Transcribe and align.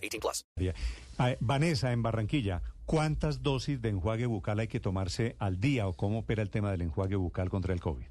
18 0.00 0.20
plus. 0.20 0.46
Vanessa, 1.40 1.92
en 1.92 2.02
Barranquilla, 2.02 2.62
¿cuántas 2.86 3.42
dosis 3.42 3.80
de 3.80 3.90
enjuague 3.90 4.26
bucal 4.26 4.58
hay 4.58 4.68
que 4.68 4.80
tomarse 4.80 5.36
al 5.38 5.60
día 5.60 5.86
o 5.86 5.92
cómo 5.92 6.20
opera 6.20 6.42
el 6.42 6.50
tema 6.50 6.70
del 6.70 6.82
enjuague 6.82 7.16
bucal 7.16 7.50
contra 7.50 7.74
el 7.74 7.80
COVID? 7.80 8.06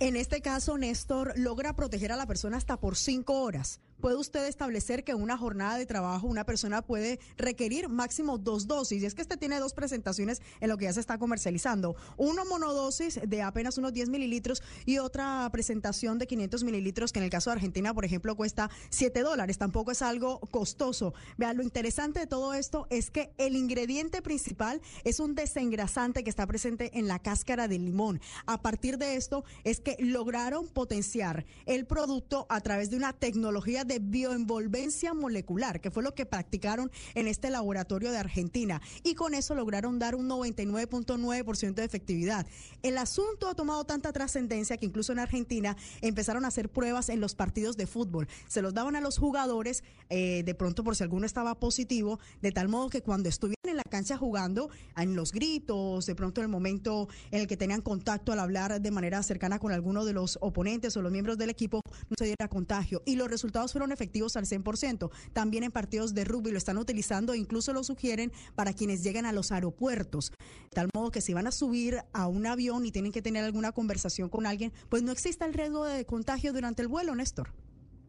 En 0.00 0.16
este 0.16 0.40
caso, 0.40 0.78
Néstor 0.78 1.34
logra 1.36 1.76
proteger 1.76 2.10
a 2.12 2.16
la 2.16 2.26
persona 2.26 2.56
hasta 2.56 2.78
por 2.78 2.96
cinco 2.96 3.42
horas. 3.42 3.80
Puede 4.00 4.16
usted 4.16 4.46
establecer 4.46 5.04
que 5.04 5.12
en 5.12 5.20
una 5.20 5.36
jornada 5.36 5.76
de 5.76 5.84
trabajo 5.84 6.26
una 6.26 6.44
persona 6.44 6.82
puede 6.82 7.20
requerir 7.36 7.88
máximo 7.88 8.38
dos 8.38 8.66
dosis. 8.66 9.02
Y 9.02 9.06
es 9.06 9.14
que 9.14 9.22
este 9.22 9.36
tiene 9.36 9.58
dos 9.58 9.74
presentaciones 9.74 10.40
en 10.60 10.68
lo 10.68 10.78
que 10.78 10.86
ya 10.86 10.92
se 10.92 11.00
está 11.00 11.18
comercializando. 11.18 11.96
Uno 12.16 12.44
monodosis 12.46 13.20
de 13.26 13.42
apenas 13.42 13.76
unos 13.78 13.92
10 13.92 14.08
mililitros 14.08 14.62
y 14.86 14.98
otra 14.98 15.48
presentación 15.52 16.18
de 16.18 16.26
500 16.26 16.64
mililitros 16.64 17.12
que 17.12 17.18
en 17.18 17.24
el 17.24 17.30
caso 17.30 17.50
de 17.50 17.56
Argentina, 17.56 17.92
por 17.92 18.04
ejemplo, 18.04 18.36
cuesta 18.36 18.70
7 18.88 19.20
dólares. 19.20 19.58
Tampoco 19.58 19.90
es 19.90 20.00
algo 20.00 20.40
costoso. 20.50 21.12
Vean, 21.36 21.56
lo 21.56 21.62
interesante 21.62 22.20
de 22.20 22.26
todo 22.26 22.54
esto 22.54 22.86
es 22.90 23.10
que 23.10 23.32
el 23.36 23.54
ingrediente 23.54 24.22
principal 24.22 24.80
es 25.04 25.20
un 25.20 25.34
desengrasante 25.34 26.24
que 26.24 26.30
está 26.30 26.46
presente 26.46 26.98
en 26.98 27.06
la 27.06 27.18
cáscara 27.18 27.68
del 27.68 27.84
limón. 27.84 28.20
A 28.46 28.62
partir 28.62 28.96
de 28.96 29.16
esto 29.16 29.44
es 29.64 29.80
que 29.80 29.96
lograron 29.98 30.68
potenciar 30.68 31.44
el 31.66 31.86
producto 31.86 32.46
a 32.48 32.60
través 32.60 32.90
de 32.90 32.96
una 32.96 33.12
tecnología 33.12 33.84
de 33.90 33.98
bioenvolvencia 33.98 35.14
molecular, 35.14 35.80
que 35.80 35.90
fue 35.90 36.04
lo 36.04 36.14
que 36.14 36.24
practicaron 36.24 36.92
en 37.16 37.26
este 37.26 37.50
laboratorio 37.50 38.12
de 38.12 38.18
Argentina. 38.18 38.80
Y 39.02 39.16
con 39.16 39.34
eso 39.34 39.56
lograron 39.56 39.98
dar 39.98 40.14
un 40.14 40.28
99.9% 40.28 41.74
de 41.74 41.84
efectividad. 41.84 42.46
El 42.82 42.98
asunto 42.98 43.48
ha 43.48 43.54
tomado 43.56 43.84
tanta 43.84 44.12
trascendencia 44.12 44.76
que 44.76 44.86
incluso 44.86 45.10
en 45.10 45.18
Argentina 45.18 45.76
empezaron 46.02 46.44
a 46.44 46.48
hacer 46.48 46.68
pruebas 46.68 47.08
en 47.08 47.20
los 47.20 47.34
partidos 47.34 47.76
de 47.76 47.88
fútbol. 47.88 48.28
Se 48.46 48.62
los 48.62 48.74
daban 48.74 48.94
a 48.94 49.00
los 49.00 49.18
jugadores, 49.18 49.82
eh, 50.08 50.44
de 50.44 50.54
pronto 50.54 50.84
por 50.84 50.94
si 50.94 51.02
alguno 51.02 51.26
estaba 51.26 51.58
positivo, 51.58 52.20
de 52.42 52.52
tal 52.52 52.68
modo 52.68 52.90
que 52.90 53.02
cuando 53.02 53.28
estuvieran 53.28 53.56
en 53.64 53.76
la 53.76 53.82
cancha 53.82 54.16
jugando, 54.16 54.70
en 54.96 55.16
los 55.16 55.32
gritos, 55.32 56.06
de 56.06 56.14
pronto 56.14 56.40
en 56.40 56.44
el 56.44 56.50
momento 56.50 57.08
en 57.32 57.40
el 57.40 57.46
que 57.48 57.56
tenían 57.56 57.80
contacto 57.80 58.30
al 58.30 58.38
hablar 58.38 58.80
de 58.80 58.90
manera 58.92 59.20
cercana 59.24 59.58
con 59.58 59.72
alguno 59.72 60.04
de 60.04 60.12
los 60.12 60.38
oponentes 60.40 60.96
o 60.96 61.02
los 61.02 61.10
miembros 61.10 61.38
del 61.38 61.50
equipo, 61.50 61.80
no 62.08 62.14
se 62.16 62.26
diera 62.26 62.46
contagio. 62.48 63.02
Y 63.04 63.16
los 63.16 63.28
resultados 63.28 63.72
fueron 63.72 63.79
efectivos 63.90 64.36
al 64.36 64.44
100%. 64.44 65.10
También 65.32 65.64
en 65.64 65.72
partidos 65.72 66.14
de 66.14 66.24
rugby 66.24 66.50
lo 66.50 66.58
están 66.58 66.78
utilizando 66.78 67.32
e 67.32 67.38
incluso 67.38 67.72
lo 67.72 67.82
sugieren 67.82 68.32
para 68.54 68.72
quienes 68.72 69.02
llegan 69.02 69.26
a 69.26 69.32
los 69.32 69.52
aeropuertos. 69.52 70.30
De 70.30 70.74
tal 70.74 70.88
modo 70.94 71.10
que 71.10 71.20
si 71.20 71.34
van 71.34 71.46
a 71.46 71.52
subir 71.52 72.02
a 72.12 72.26
un 72.26 72.46
avión 72.46 72.86
y 72.86 72.92
tienen 72.92 73.12
que 73.12 73.22
tener 73.22 73.44
alguna 73.44 73.72
conversación 73.72 74.28
con 74.28 74.46
alguien, 74.46 74.72
pues 74.88 75.02
no 75.02 75.12
exista 75.12 75.46
el 75.46 75.54
riesgo 75.54 75.84
de 75.84 76.04
contagio 76.04 76.52
durante 76.52 76.82
el 76.82 76.88
vuelo, 76.88 77.14
Néstor. 77.14 77.52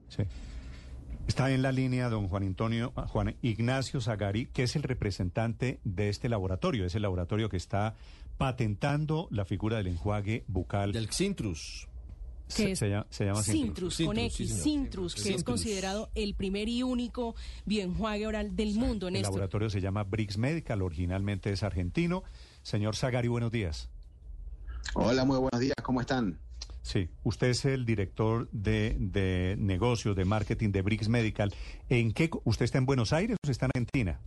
Sí. 0.09 0.23
Está 1.27 1.51
en 1.51 1.61
la 1.61 1.71
línea 1.71 2.09
don 2.09 2.27
Juan 2.27 2.43
Antonio, 2.43 2.91
Juan 3.07 3.35
Ignacio 3.41 4.01
Zagari, 4.01 4.47
que 4.47 4.63
es 4.63 4.75
el 4.75 4.83
representante 4.83 5.79
de 5.83 6.09
este 6.09 6.27
laboratorio. 6.27 6.85
Es 6.85 6.95
el 6.95 7.03
laboratorio 7.03 7.47
que 7.47 7.57
está 7.57 7.95
patentando 8.37 9.27
la 9.31 9.45
figura 9.45 9.77
del 9.77 9.87
enjuague 9.87 10.43
bucal. 10.47 10.91
Del 10.91 11.09
Xintrus. 11.09 11.87
Se, 12.51 12.65
que 12.65 12.71
es 12.73 12.79
se 12.79 12.89
llama, 12.89 13.07
se 13.09 13.25
llama 13.25 13.43
Sintrus, 13.43 13.97
con 13.97 14.15
Sintrus, 14.15 14.39
X. 14.39 14.63
Sintrus, 14.63 15.15
que 15.15 15.33
es 15.33 15.43
considerado 15.43 16.09
el 16.15 16.35
primer 16.35 16.67
y 16.69 16.83
único 16.83 17.35
bioenjuague 17.65 18.27
oral 18.27 18.55
del 18.55 18.75
mundo, 18.75 19.07
El 19.07 19.13
Néstor. 19.13 19.31
laboratorio 19.33 19.69
se 19.69 19.81
llama 19.81 20.03
Briggs 20.03 20.37
Medical, 20.37 20.81
originalmente 20.81 21.51
es 21.51 21.63
argentino. 21.63 22.23
Señor 22.63 22.95
Zagari, 22.95 23.27
buenos 23.27 23.51
días. 23.51 23.89
Hola, 24.93 25.25
muy 25.25 25.37
buenos 25.37 25.59
días, 25.59 25.75
¿cómo 25.83 26.01
están? 26.01 26.39
Sí, 26.83 27.09
usted 27.23 27.47
es 27.49 27.65
el 27.65 27.85
director 27.85 28.49
de, 28.51 28.95
de 28.99 29.55
negocios, 29.59 30.15
de 30.15 30.25
marketing 30.25 30.71
de 30.71 30.81
Briggs 30.81 31.09
Medical. 31.09 31.53
¿En 31.89 32.11
qué, 32.11 32.29
¿Usted 32.43 32.65
está 32.65 32.79
en 32.79 32.87
Buenos 32.87 33.13
Aires 33.13 33.37
o 33.47 33.51
está 33.51 33.67
en 33.67 33.71
Argentina? 33.75 34.19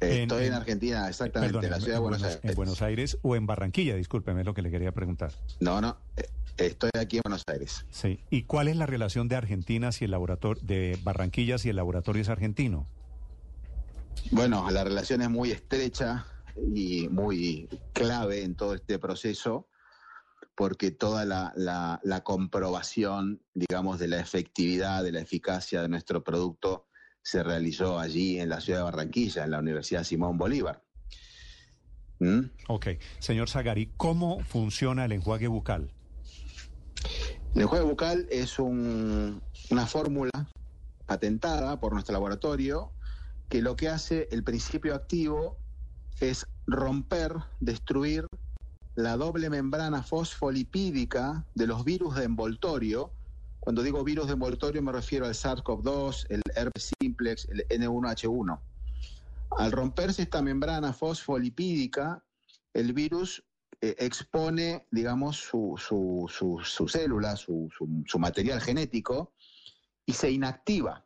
En- 0.00 0.12
Estoy 0.22 0.42
en, 0.42 0.48
en- 0.48 0.54
Argentina, 0.54 1.08
exactamente, 1.08 1.52
Perdón, 1.54 1.64
en 1.64 1.70
la 1.72 1.76
ciudad 1.80 1.92
de 1.92 1.96
en 1.96 2.02
Buenos, 2.02 2.20
Buenos- 2.20 2.36
Aires. 2.36 2.50
En 2.50 2.56
Buenos 2.56 2.82
Aires 2.82 3.18
o 3.22 3.36
en 3.36 3.46
Barranquilla, 3.46 3.96
discúlpeme 3.96 4.40
es 4.40 4.46
lo 4.46 4.54
que 4.54 4.62
le 4.62 4.70
quería 4.70 4.92
preguntar. 4.92 5.32
No, 5.60 5.80
no, 5.80 5.96
eh, 6.16 6.28
estoy 6.58 6.90
aquí 6.98 7.16
en 7.16 7.22
Buenos 7.24 7.42
Aires. 7.48 7.84
Sí. 7.90 8.20
¿Y 8.30 8.44
cuál 8.44 8.68
es 8.68 8.76
la 8.76 8.86
relación 8.86 9.28
de 9.28 9.36
Argentina 9.36 9.92
si 9.92 10.04
el 10.04 10.10
laboratorio, 10.12 10.62
de 10.64 10.98
Barranquilla 11.02 11.58
si 11.58 11.68
el 11.68 11.76
laboratorio 11.76 12.22
es 12.22 12.28
argentino? 12.28 12.86
Bueno, 14.30 14.70
la 14.70 14.84
relación 14.84 15.22
es 15.22 15.30
muy 15.30 15.50
estrecha 15.50 16.26
y 16.74 17.08
muy 17.08 17.68
clave 17.92 18.42
en 18.42 18.54
todo 18.54 18.74
este 18.74 18.98
proceso 18.98 19.66
porque 20.54 20.90
toda 20.90 21.24
la, 21.24 21.52
la- 21.56 22.00
la 22.02 22.22
comprobación, 22.22 23.40
digamos, 23.54 23.98
de 23.98 24.08
la 24.08 24.20
efectividad, 24.20 25.02
de 25.02 25.12
la 25.12 25.20
eficacia 25.20 25.80
de 25.80 25.88
nuestro 25.88 26.22
producto 26.22 26.86
se 27.22 27.42
realizó 27.42 27.98
allí 27.98 28.38
en 28.40 28.48
la 28.48 28.60
ciudad 28.60 28.80
de 28.80 28.84
Barranquilla, 28.84 29.44
en 29.44 29.50
la 29.50 29.58
Universidad 29.58 30.04
Simón 30.04 30.38
Bolívar. 30.38 30.82
¿Mm? 32.18 32.40
Ok. 32.68 32.86
Señor 33.18 33.48
Zagari, 33.48 33.92
¿cómo 33.96 34.40
funciona 34.40 35.04
el 35.04 35.12
enjuague 35.12 35.48
bucal? 35.48 35.90
El 37.54 37.62
enjuague 37.62 37.84
bucal 37.84 38.26
es 38.30 38.58
un- 38.58 39.42
una 39.70 39.86
fórmula 39.86 40.30
patentada 41.06 41.80
por 41.80 41.92
nuestro 41.92 42.12
laboratorio 42.12 42.92
que 43.48 43.62
lo 43.62 43.74
que 43.74 43.88
hace 43.88 44.28
el 44.30 44.44
principio 44.44 44.94
activo 44.94 45.58
es 46.20 46.46
romper, 46.66 47.34
destruir 47.58 48.26
la 48.94 49.16
doble 49.16 49.50
membrana 49.50 50.02
fosfolipídica 50.02 51.46
de 51.54 51.66
los 51.66 51.84
virus 51.84 52.14
de 52.16 52.24
envoltorio. 52.24 53.12
Cuando 53.60 53.82
digo 53.82 54.02
virus 54.02 54.26
de 54.26 54.32
envoltorio 54.32 54.82
me 54.82 54.92
refiero 54.92 55.26
al 55.26 55.34
SARS-CoV-2, 55.34 56.26
el 56.30 56.42
herpes 56.54 56.90
simplex, 56.98 57.46
el 57.50 57.68
N1H1. 57.68 58.60
Al 59.58 59.72
romperse 59.72 60.22
esta 60.22 60.42
membrana 60.42 60.92
fosfolipídica, 60.92 62.24
el 62.72 62.92
virus 62.92 63.44
eh, 63.82 63.96
expone, 63.98 64.86
digamos, 64.90 65.36
su, 65.36 65.76
célula, 66.88 67.36
su 67.36 68.18
material 68.18 68.60
genético, 68.60 69.32
y 70.06 70.12
se 70.12 70.30
inactiva. 70.30 71.04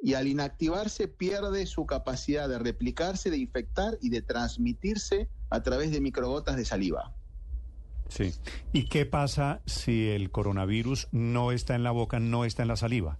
Y 0.00 0.14
al 0.14 0.26
inactivarse 0.26 1.08
pierde 1.08 1.66
su 1.66 1.86
capacidad 1.86 2.48
de 2.48 2.58
replicarse, 2.58 3.30
de 3.30 3.38
infectar 3.38 3.98
y 4.00 4.10
de 4.10 4.22
transmitirse 4.22 5.28
a 5.50 5.62
través 5.62 5.90
de 5.92 6.00
microgotas 6.00 6.56
de 6.56 6.64
saliva. 6.64 7.14
Sí. 8.12 8.34
¿Y 8.74 8.84
qué 8.84 9.06
pasa 9.06 9.62
si 9.64 10.10
el 10.10 10.30
coronavirus 10.30 11.08
no 11.12 11.50
está 11.50 11.74
en 11.74 11.82
la 11.82 11.92
boca, 11.92 12.20
no 12.20 12.44
está 12.44 12.60
en 12.60 12.68
la 12.68 12.76
saliva? 12.76 13.18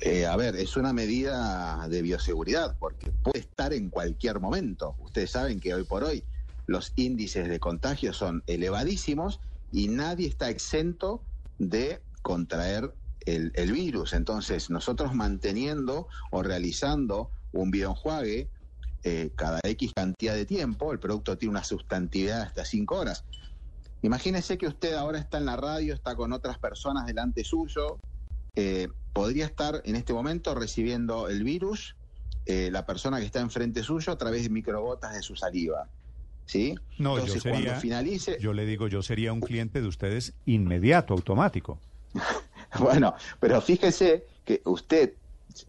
Eh, 0.00 0.26
a 0.26 0.36
ver, 0.36 0.54
es 0.54 0.76
una 0.76 0.92
medida 0.92 1.88
de 1.88 2.02
bioseguridad 2.02 2.76
porque 2.78 3.10
puede 3.10 3.40
estar 3.40 3.72
en 3.72 3.90
cualquier 3.90 4.38
momento. 4.38 4.94
Ustedes 5.00 5.32
saben 5.32 5.58
que 5.58 5.74
hoy 5.74 5.82
por 5.82 6.04
hoy 6.04 6.22
los 6.66 6.92
índices 6.94 7.48
de 7.48 7.58
contagio 7.58 8.12
son 8.12 8.44
elevadísimos 8.46 9.40
y 9.72 9.88
nadie 9.88 10.28
está 10.28 10.48
exento 10.48 11.20
de 11.58 12.00
contraer 12.22 12.94
el, 13.24 13.50
el 13.56 13.72
virus. 13.72 14.12
Entonces, 14.12 14.70
nosotros 14.70 15.14
manteniendo 15.14 16.06
o 16.30 16.44
realizando 16.44 17.30
un 17.52 17.72
bioenjuague 17.72 18.48
eh, 19.08 19.30
cada 19.36 19.60
X 19.62 19.92
cantidad 19.94 20.34
de 20.34 20.44
tiempo, 20.46 20.92
el 20.92 20.98
producto 20.98 21.38
tiene 21.38 21.50
una 21.52 21.62
sustantividad 21.64 22.38
de 22.38 22.42
hasta 22.42 22.64
5 22.64 22.96
horas. 22.98 23.24
Imagínese 24.02 24.58
que 24.58 24.66
usted 24.66 24.94
ahora 24.94 25.18
está 25.18 25.38
en 25.38 25.46
la 25.46 25.56
radio, 25.56 25.94
está 25.94 26.16
con 26.16 26.32
otras 26.32 26.58
personas 26.58 27.06
delante 27.06 27.44
suyo, 27.44 27.98
eh, 28.56 28.88
podría 29.12 29.44
estar 29.46 29.80
en 29.84 29.94
este 29.96 30.12
momento 30.12 30.54
recibiendo 30.54 31.28
el 31.28 31.44
virus 31.44 31.94
eh, 32.46 32.68
la 32.72 32.84
persona 32.84 33.18
que 33.18 33.26
está 33.26 33.40
enfrente 33.40 33.82
suyo 33.82 34.12
a 34.12 34.18
través 34.18 34.42
de 34.42 34.50
microgotas 34.50 35.14
de 35.14 35.22
su 35.22 35.34
saliva. 35.36 35.88
¿Sí? 36.44 36.74
No, 36.98 37.14
Entonces, 37.18 37.34
yo 37.36 37.40
sería, 37.40 37.60
cuando 37.64 37.80
finalice, 37.80 38.38
yo 38.40 38.52
le 38.52 38.66
digo, 38.66 38.86
yo 38.88 39.02
sería 39.02 39.32
un 39.32 39.40
cliente 39.40 39.80
de 39.80 39.88
ustedes 39.88 40.32
inmediato, 40.46 41.12
automático. 41.14 41.80
bueno, 42.78 43.14
pero 43.40 43.60
fíjese 43.60 44.26
que 44.44 44.62
usted, 44.64 45.14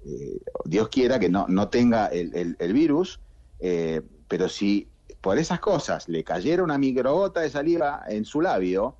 eh, 0.06 0.40
Dios 0.66 0.90
quiera 0.90 1.19
que 1.19 1.30
no, 1.30 1.45
no 1.48 1.68
tenga 1.69 2.07
el, 2.07 2.36
el- 2.36 2.56
el 2.60 2.74
virus, 2.74 3.19
eh, 3.59 4.01
pero 4.27 4.50
si 4.50 4.88
por 5.21 5.38
esas 5.38 5.59
cosas 5.59 6.07
le 6.09 6.24
cayera 6.24 6.63
una 6.63 6.77
microgota 6.77 7.42
de 7.42 7.50
saliva 7.50 8.04
en 8.07 8.25
su 8.25 8.42
labio 8.42 8.95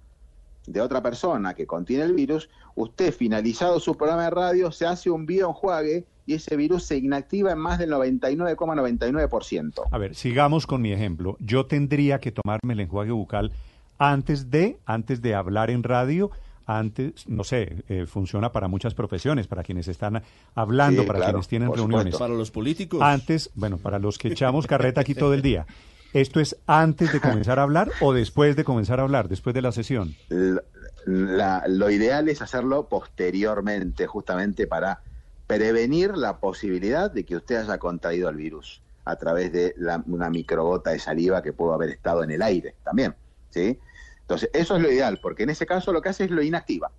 de 0.66 0.82
otra 0.82 1.02
persona 1.02 1.54
que 1.54 1.66
contiene 1.66 2.04
el 2.04 2.14
virus, 2.14 2.50
usted 2.76 3.14
finalizado 3.14 3.80
su 3.80 3.96
programa 3.96 4.26
de 4.26 4.30
radio 4.32 4.72
se 4.72 4.86
hace 4.86 5.10
un 5.10 5.26
bioenjuague 5.26 6.06
y 6.26 6.34
ese 6.34 6.58
virus 6.58 6.84
se 6.84 6.98
inactiva 6.98 7.54
en 7.54 7.60
más 7.60 7.80
del 7.80 7.92
99,99%. 7.92 9.84
A 9.90 9.98
ver, 9.98 10.14
sigamos 10.14 10.68
con 10.68 10.82
mi 10.82 10.92
ejemplo. 10.92 11.38
Yo 11.40 11.66
tendría 11.66 12.20
que 12.20 12.34
tomarme 12.34 12.74
el 12.74 12.82
enjuague 12.82 13.12
bucal 13.12 13.54
antes 13.98 14.52
de, 14.52 14.78
antes 14.86 15.22
de 15.22 15.34
hablar 15.36 15.70
en 15.70 15.84
radio, 15.84 16.30
antes, 16.68 17.28
no 17.30 17.44
sé, 17.44 17.84
eh, 17.88 18.06
funciona 18.06 18.52
para 18.52 18.68
muchas 18.68 18.94
profesiones, 18.94 19.48
para 19.48 19.64
quienes 19.64 19.88
están 19.88 20.22
hablando, 20.54 21.02
Sí, 21.04 21.08
para 21.08 21.20
claro, 21.20 21.32
quienes 21.34 21.48
tienen 21.48 21.68
por 21.70 21.78
reuniones. 21.78 22.14
supuesto. 22.14 22.20
Para 22.20 22.34
los 22.38 22.52
políticos. 22.52 23.02
Antes, 23.02 23.50
bueno, 23.56 23.78
para 23.78 23.98
los 24.00 24.18
que 24.18 24.28
echamos 24.28 24.68
carreta 24.68 25.02
aquí 25.02 25.16
todo 25.16 25.34
el 25.34 25.42
día. 25.42 25.66
¿Esto 26.14 26.40
es 26.40 26.58
antes 26.68 27.12
de 27.12 27.20
comenzar 27.22 27.58
a 27.60 27.64
hablar 27.64 27.90
o 28.02 28.14
después 28.14 28.56
de 28.56 28.64
comenzar 28.64 29.00
a 29.00 29.04
hablar, 29.04 29.28
después 29.30 29.54
de 29.54 29.62
la 29.62 29.72
sesión? 29.72 30.16
La- 30.30 30.62
la- 31.06 31.64
lo 31.68 31.90
ideal 31.90 32.28
es 32.30 32.42
hacerlo 32.42 32.88
posteriormente, 32.90 34.08
justamente 34.08 34.68
para 34.68 35.02
prevenir 35.48 36.18
la 36.18 36.38
posibilidad 36.38 37.10
de 37.12 37.24
que 37.24 37.36
usted 37.38 37.58
haya 37.58 37.78
contraído 37.78 38.30
el 38.30 38.36
virus 38.36 38.82
a 39.06 39.16
través 39.16 39.54
de 39.54 39.74
la- 39.78 40.04
una 40.08 40.30
microgota 40.30 40.90
de 40.92 41.00
saliva 41.00 41.42
que 41.42 41.54
pudo 41.54 41.74
haber 41.74 41.92
estado 41.92 42.24
en 42.24 42.32
el 42.32 42.42
aire 42.42 42.76
también, 42.84 43.16
¿sí? 43.50 43.80
Entonces, 44.28 44.50
eso 44.54 44.76
es 44.76 44.82
lo 44.82 44.92
ideal, 44.92 45.20
porque 45.22 45.44
en 45.44 45.52
ese 45.52 45.66
caso 45.66 45.94
lo 45.94 46.02
que 46.02 46.10
hace 46.10 46.26
es 46.26 46.32
lo 46.32 46.42
inactiva. 46.44 46.92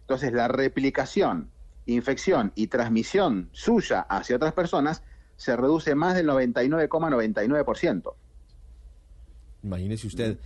Entonces, 0.00 0.32
la 0.32 0.48
replicación, 0.48 1.48
infección 1.86 2.50
y 2.56 2.66
transmisión 2.66 3.48
suya 3.52 4.00
hacia 4.00 4.34
otras 4.34 4.52
personas 4.52 5.02
se 5.36 5.56
reduce 5.56 5.94
más 5.94 6.16
del 6.16 6.26
99,99%. 6.28 8.14
Imagínese 9.62 10.06
usted. 10.08 10.38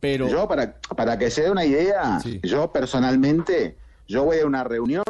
Pero 0.00 0.28
Yo, 0.28 0.46
para, 0.46 0.78
para 0.96 1.18
que 1.18 1.30
se 1.30 1.42
dé 1.44 1.50
una 1.50 1.64
idea, 1.64 2.20
Sí. 2.20 2.40
yo 2.42 2.70
personalmente, 2.70 3.78
yo 4.06 4.24
voy 4.24 4.40
a 4.40 4.46
una 4.46 4.64
reunión 4.64 5.02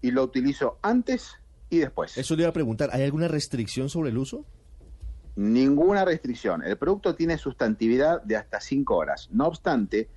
y 0.00 0.12
lo 0.12 0.22
utilizo 0.22 0.78
antes 0.80 1.34
y 1.68 1.76
después. 1.78 2.16
eso 2.16 2.34
le 2.36 2.42
iba 2.44 2.48
a 2.48 2.54
preguntar, 2.54 2.88
¿hay 2.94 3.02
alguna 3.02 3.28
restricción 3.28 3.90
sobre 3.90 4.08
el 4.08 4.16
uso? 4.16 4.46
Ninguna 5.36 6.04
restricción. 6.04 6.62
El 6.62 6.76
producto 6.76 7.14
tiene 7.14 7.38
sustantividad 7.38 8.22
de 8.22 8.36
hasta 8.36 8.60
5 8.60 8.96
horas. 8.96 9.28
No 9.32 9.46
obstante, 9.46 10.08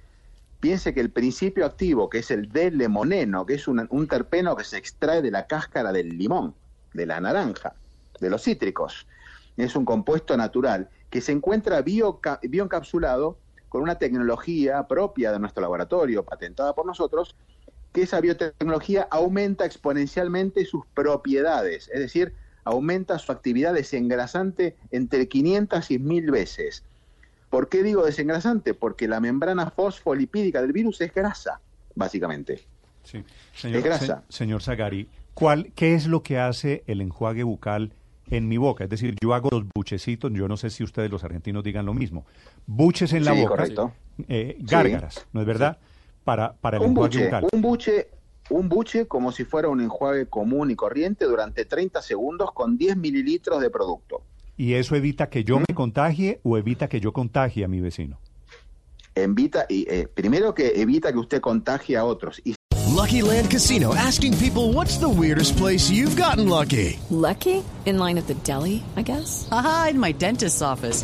piense 0.59 0.93
que 0.93 1.01
el 1.01 1.11
principio 1.11 1.65
activo, 1.65 2.09
que 2.09 2.19
es 2.19 2.31
el 2.31 2.49
D-lemoneno, 2.49 3.45
que 3.45 3.55
es 3.55 3.67
un, 3.67 3.85
un 3.89 4.07
terpeno 4.07 4.55
que 4.55 4.63
se 4.63 4.77
extrae 4.77 5.21
de 5.21 5.31
la 5.31 5.45
cáscara 5.47 5.91
del 5.91 6.17
limón, 6.17 6.55
de 6.93 7.05
la 7.05 7.19
naranja, 7.19 7.73
de 8.19 8.29
los 8.29 8.43
cítricos, 8.43 9.07
es 9.57 9.75
un 9.75 9.85
compuesto 9.85 10.35
natural 10.35 10.89
que 11.09 11.21
se 11.21 11.31
encuentra 11.31 11.81
bioencapsulado 11.81 13.37
con 13.69 13.81
una 13.81 13.97
tecnología 13.97 14.87
propia 14.87 15.31
de 15.31 15.39
nuestro 15.39 15.61
laboratorio, 15.61 16.23
patentada 16.23 16.73
por 16.73 16.85
nosotros, 16.85 17.35
que 17.91 18.03
esa 18.03 18.19
biotecnología 18.19 19.07
aumenta 19.11 19.65
exponencialmente 19.65 20.65
sus 20.65 20.85
propiedades, 20.87 21.89
es 21.93 21.99
decir, 21.99 22.33
aumenta 22.63 23.19
su 23.19 23.31
actividad 23.31 23.73
desengrasante 23.73 24.75
entre 24.91 25.27
500 25.27 25.91
y 25.91 25.99
1000 25.99 26.31
veces. 26.31 26.83
¿Por 27.49 27.69
qué 27.69 27.83
digo 27.83 28.05
desengrasante? 28.05 28.73
Porque 28.73 29.07
la 29.07 29.19
membrana 29.19 29.69
fosfolipídica 29.69 30.61
del 30.61 30.71
virus 30.73 31.01
es 31.01 31.13
grasa, 31.13 31.59
básicamente. 31.95 32.61
Sí. 33.03 33.23
Es 33.63 33.83
grasa. 33.83 34.23
se- 34.29 34.37
señor 34.37 34.63
Zagari, 34.63 35.07
¿cuál, 35.33 35.71
¿qué 35.75 35.93
es 35.93 36.07
lo 36.07 36.23
que 36.23 36.39
hace 36.39 36.83
el 36.87 37.01
enjuague 37.01 37.43
bucal 37.43 37.93
en 38.31 38.47
mi 38.47 38.57
boca? 38.57 38.85
Es 38.85 38.89
decir, 38.89 39.15
yo 39.21 39.33
hago 39.33 39.49
los 39.51 39.65
buchecitos, 39.75 40.31
yo 40.33 40.47
no 40.47 40.57
sé 40.57 40.69
si 40.69 40.83
ustedes 40.83 41.11
los 41.11 41.23
argentinos 41.23 41.63
digan 41.63 41.85
lo 41.85 41.93
mismo. 41.93 42.25
Buches 42.65 43.13
en 43.13 43.25
la 43.25 43.33
Sí, 43.33 43.41
boca, 43.41 43.49
correcto. 43.49 43.91
eh, 44.29 44.57
gárgaras, 44.61 45.27
¿no 45.33 45.41
es 45.41 45.45
verdad? 45.47 45.77
Para, 46.23 46.53
para 46.53 46.77
el 46.77 46.83
Un 46.83 46.89
enjuague 46.91 47.17
buche, 47.17 47.25
bucal. 47.25 47.47
un 47.51 47.61
buche, 47.61 48.07
un 48.53 48.69
buche 48.69 49.07
como 49.07 49.31
si 49.31 49.45
fuera 49.45 49.69
un 49.69 49.81
enjuague 49.81 50.27
común 50.27 50.69
y 50.69 50.75
corriente 50.75 51.25
durante 51.25 51.65
30 51.65 52.01
segundos 52.01 52.51
con 52.53 52.77
10 52.77 52.97
mililitros 52.97 53.59
de 53.61 53.69
producto. 53.69 54.21
¿Y 54.55 54.75
eso 54.75 54.95
evita 54.95 55.29
que 55.29 55.43
yo 55.43 55.59
me 55.59 55.73
contagie 55.73 56.39
o 56.43 56.57
evita 56.57 56.87
que 56.87 56.99
yo 56.99 57.11
contagie 57.11 57.65
a 57.65 57.67
mi 57.67 57.81
vecino? 57.81 58.19
Evita, 59.15 59.65
y, 59.67 59.87
eh, 59.89 60.07
primero 60.07 60.53
que 60.53 60.81
evita 60.81 61.11
que 61.11 61.17
usted 61.17 61.41
contagie 61.41 61.97
a 61.97 62.05
otros 62.05 62.41
y 62.43 62.55
Lucky 62.93 63.23
Land 63.23 63.49
Casino 63.49 63.93
asking 63.95 64.37
people 64.37 64.71
what's 64.71 64.97
the 64.97 65.09
weirdest 65.09 65.57
place 65.57 65.89
you've 65.89 66.15
gotten 66.15 66.47
lucky? 66.47 66.99
Lucky? 67.09 67.63
In 67.85 67.97
line 67.97 68.19
at 68.19 68.27
the 68.27 68.35
deli, 68.43 68.83
I 68.95 69.01
guess? 69.01 69.47
Aha, 69.51 69.87
in 69.91 69.99
my 69.99 70.11
dentist's 70.13 70.61
office. 70.61 71.03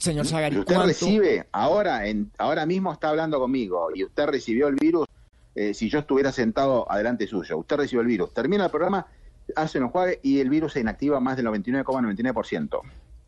Señor 0.00 0.26
Zagari, 0.26 0.54
Si 0.54 0.60
usted 0.60 0.74
¿cuánto- 0.74 0.88
recibe, 0.88 1.46
ahora, 1.52 2.06
en, 2.06 2.32
ahora 2.38 2.64
mismo 2.66 2.92
está 2.92 3.10
hablando 3.10 3.38
conmigo 3.38 3.88
y 3.94 4.02
usted 4.04 4.26
recibió 4.26 4.68
el 4.68 4.74
virus, 4.76 5.06
eh, 5.54 5.74
si 5.74 5.90
yo 5.90 5.98
estuviera 5.98 6.32
sentado 6.32 6.90
adelante 6.90 7.26
suyo, 7.26 7.58
usted 7.58 7.76
recibió 7.76 8.00
el 8.00 8.06
virus, 8.06 8.32
termina 8.32 8.64
el 8.64 8.70
programa, 8.70 9.06
hace 9.56 9.78
un 9.78 9.84
enjuague 9.84 10.18
y 10.22 10.40
el 10.40 10.48
virus 10.48 10.72
se 10.72 10.80
inactiva 10.80 11.20
más 11.20 11.36
del 11.36 11.46
99,99%. 11.46 12.80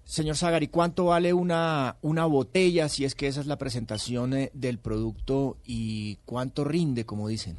Señor 0.04 0.36
Zagari, 0.36 0.68
¿cuánto 0.68 1.04
vale 1.06 1.32
una, 1.34 1.96
una 2.00 2.24
botella 2.26 2.88
si 2.88 3.04
es 3.04 3.14
que 3.14 3.28
esa 3.28 3.40
es 3.40 3.46
la 3.46 3.56
presentación 3.58 4.32
eh, 4.34 4.50
del 4.54 4.78
producto 4.78 5.58
y 5.64 6.16
cuánto 6.24 6.64
rinde, 6.64 7.04
como 7.06 7.28
dicen? 7.28 7.56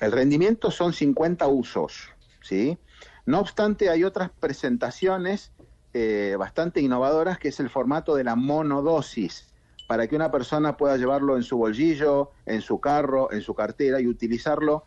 El 0.00 0.12
rendimiento 0.12 0.70
son 0.70 0.92
50 0.92 1.46
usos, 1.46 2.08
¿sí? 2.42 2.76
No 3.24 3.40
obstante, 3.40 3.88
hay 3.90 4.04
otras 4.04 4.30
presentaciones 4.40 5.52
eh, 5.98 6.36
bastante 6.36 6.82
innovadoras, 6.82 7.38
que 7.38 7.48
es 7.48 7.58
el 7.58 7.70
formato 7.70 8.14
de 8.14 8.22
la 8.22 8.36
monodosis, 8.36 9.46
para 9.88 10.06
que 10.06 10.14
una 10.14 10.30
persona 10.30 10.76
pueda 10.76 10.98
llevarlo 10.98 11.36
en 11.36 11.42
su 11.42 11.56
bolsillo, 11.56 12.32
en 12.44 12.60
su 12.60 12.80
carro, 12.80 13.32
en 13.32 13.40
su 13.40 13.54
cartera 13.54 13.98
y 13.98 14.06
utilizarlo 14.06 14.84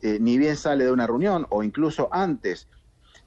eh, 0.00 0.16
ni 0.18 0.38
bien 0.38 0.56
sale 0.56 0.86
de 0.86 0.92
una 0.92 1.06
reunión 1.06 1.46
o 1.50 1.62
incluso 1.62 2.08
antes. 2.10 2.68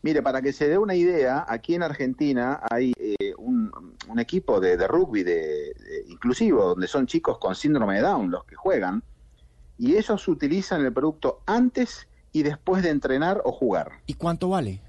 Mire, 0.02 0.24
para 0.24 0.42
que 0.42 0.54
se 0.54 0.70
dé 0.70 0.80
una 0.80 0.96
idea, 0.96 1.46
aquí 1.48 1.76
en 1.76 1.84
Argentina 1.84 2.62
hay 2.68 2.94
eh, 2.98 3.36
un, 3.38 3.72
equipo 4.18 4.60
de, 4.60 4.76
de 4.76 4.88
rugby 4.88 5.22
de, 5.22 5.76
de 5.76 6.06
inclusivo, 6.08 6.70
donde 6.70 6.88
son 6.88 7.06
chicos 7.06 7.38
con 7.38 7.54
síndrome 7.54 7.98
de 7.98 8.02
Down 8.02 8.32
los 8.32 8.44
que 8.46 8.56
juegan, 8.56 9.04
y 9.78 9.98
ellos 9.98 10.28
utilizan 10.28 10.84
el 10.84 10.92
producto 10.92 11.44
antes 11.46 12.08
y 12.32 12.42
después 12.42 12.82
de 12.82 12.90
entrenar 12.90 13.40
o 13.46 13.52
jugar. 13.52 14.02
¿Y 14.08 14.16
cuánto 14.16 14.50
vale? 14.50 14.82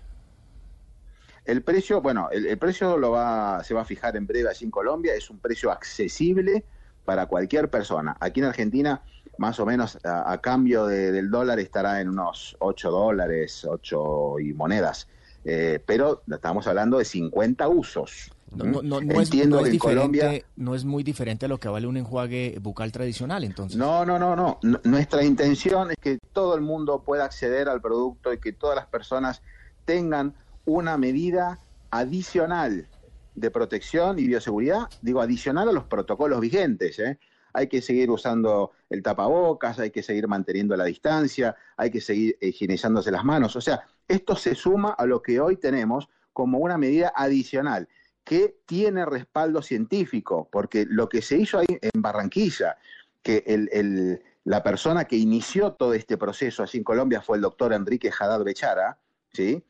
El 1.50 1.62
precio, 1.62 2.00
bueno, 2.00 2.28
el, 2.30 2.46
el 2.46 2.58
precio 2.58 2.96
lo 2.96 3.10
va, 3.10 3.62
se 3.64 3.74
va 3.74 3.80
a 3.82 3.84
fijar 3.84 4.16
en 4.16 4.24
breve 4.26 4.48
allí 4.48 4.64
en 4.64 4.70
Colombia, 4.70 5.14
es 5.14 5.30
un 5.30 5.38
precio 5.40 5.72
accesible 5.72 6.64
para 7.04 7.26
cualquier 7.26 7.68
persona. 7.68 8.16
Aquí 8.20 8.38
en 8.38 8.46
Argentina, 8.46 9.02
más 9.36 9.58
o 9.58 9.66
menos 9.66 9.98
a, 10.04 10.30
a 10.30 10.40
cambio 10.40 10.86
de- 10.86 11.10
del 11.10 11.28
dólar 11.28 11.58
estará 11.58 12.00
en 12.00 12.08
unos 12.08 12.56
8 12.60 12.90
dólares, 12.92 13.64
8 13.68 14.38
y 14.38 14.52
monedas. 14.52 15.08
Eh, 15.44 15.82
pero 15.84 16.22
estamos 16.30 16.66
hablando 16.68 16.98
de 16.98 17.04
50 17.04 17.66
usos. 17.68 18.30
No, 18.54 18.64
no, 18.64 18.82
no, 18.82 19.00
no 19.00 19.20
es, 19.20 19.28
Entiendo 19.28 19.56
no 19.56 19.62
es 19.62 19.66
que 19.68 19.72
diferente, 19.72 20.00
Colombia 20.20 20.44
no 20.56 20.74
es 20.76 20.84
muy 20.84 21.02
diferente 21.02 21.46
a 21.46 21.48
lo 21.48 21.58
que 21.58 21.68
vale 21.68 21.86
un 21.88 21.96
enjuague 21.96 22.58
bucal 22.60 22.92
tradicional, 22.92 23.42
entonces. 23.42 23.76
No, 23.76 24.04
no, 24.04 24.18
no, 24.18 24.36
no. 24.36 24.60
Nuestra 24.84 25.24
intención 25.24 25.90
es 25.90 25.96
que 26.00 26.18
todo 26.32 26.54
el 26.54 26.60
mundo 26.60 27.02
pueda 27.02 27.24
acceder 27.24 27.68
al 27.68 27.80
producto 27.80 28.32
y 28.32 28.38
que 28.38 28.52
todas 28.52 28.76
las 28.76 28.86
personas 28.86 29.40
tengan 29.84 30.34
una 30.64 30.96
medida 30.96 31.58
adicional 31.90 32.88
de 33.34 33.50
protección 33.50 34.18
y 34.18 34.26
bioseguridad, 34.26 34.88
digo, 35.02 35.20
adicional 35.20 35.68
a 35.68 35.72
los 35.72 35.84
protocolos 35.84 36.40
vigentes. 36.40 36.98
¿eh? 36.98 37.18
Hay 37.52 37.68
que 37.68 37.82
seguir 37.82 38.10
usando 38.10 38.72
el 38.88 39.02
tapabocas, 39.02 39.78
hay 39.78 39.90
que 39.90 40.02
seguir 40.02 40.28
manteniendo 40.28 40.76
la 40.76 40.84
distancia, 40.84 41.56
hay 41.76 41.90
que 41.90 42.00
seguir 42.00 42.36
higienizándose 42.40 43.10
las 43.10 43.24
manos. 43.24 43.56
O 43.56 43.60
sea, 43.60 43.82
esto 44.06 44.36
se 44.36 44.54
suma 44.54 44.90
a 44.90 45.06
lo 45.06 45.22
que 45.22 45.40
hoy 45.40 45.56
tenemos 45.56 46.08
como 46.32 46.58
una 46.58 46.78
medida 46.78 47.12
adicional 47.14 47.88
que 48.24 48.58
tiene 48.66 49.04
respaldo 49.06 49.62
científico, 49.62 50.48
porque 50.52 50.86
lo 50.88 51.08
que 51.08 51.22
se 51.22 51.38
hizo 51.38 51.58
ahí 51.58 51.66
en 51.80 52.02
Barranquilla, 52.02 52.76
que 53.22 53.42
el, 53.46 54.22
la 54.44 54.62
persona 54.62 55.04
que 55.04 55.16
inició 55.16 55.72
todo 55.72 55.94
este 55.94 56.16
proceso 56.16 56.62
allí 56.62 56.78
en 56.78 56.84
Colombia 56.84 57.22
fue 57.22 57.36
el 57.36 57.42
doctor 57.42 57.72
Enrique 57.72 58.10
Haddad 58.16 58.44
Bechara, 58.44 58.98
¿sí? 59.32 59.64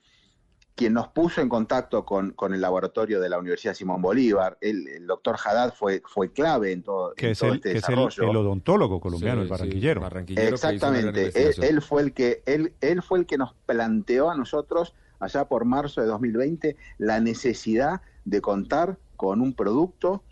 Quien 0.81 0.95
nos 0.95 1.09
puso 1.09 1.43
en 1.43 1.51
contacto 1.51 2.07
con, 2.07 2.31
con 2.31 2.55
el 2.55 2.61
laboratorio 2.63 3.21
de 3.21 3.29
la 3.29 3.39
Universidad 3.39 3.75
Simón 3.75 4.01
Bolívar. 4.01 4.57
El, 4.63 4.89
el 4.89 5.07
doctor 5.07 5.37
Haddad 5.45 5.75
fue, 5.75 6.01
fue 6.07 6.33
clave 6.33 6.73
en 6.73 6.83
todo, 6.83 7.13
Que 7.15 7.27
en 7.27 7.33
es 7.33 7.39
todo 7.39 7.51
el, 7.51 7.57
este 7.57 7.73
que 7.73 7.77
es 7.77 7.85
el, 7.87 7.95
desarrollo. 7.97 8.31
el 8.31 8.37
odontólogo 8.39 8.99
colombiano, 8.99 9.37
Sí, 9.37 9.43
el 9.43 9.47
sí, 9.49 9.51
barranquillero. 9.51 10.01
barranquillero 10.01 10.49
una 10.49 10.59
gran 10.59 10.73
Exactamente, 10.75 11.69
él, 11.69 11.83
fue 11.83 12.01
el 12.01 12.15
que 12.15 12.43
él, 12.47 12.73
él 12.81 13.03
fue 13.03 13.19
el 13.19 13.27
que 13.27 13.37
nos 13.37 13.53
planteó 13.67 14.31
a 14.31 14.35
nosotros 14.35 14.95
allá 15.19 15.45
por 15.45 15.67
marzo 15.67 16.01
de 16.01 16.07
2020, 16.07 16.77
la 16.97 17.21
necesidad 17.21 18.01
de 18.25 18.41
contar 18.41 18.97
con 19.17 19.43
un 19.43 19.53
producto 19.53 20.23